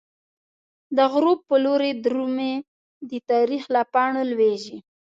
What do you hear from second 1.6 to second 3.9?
لوری د رومی، د تاریخ له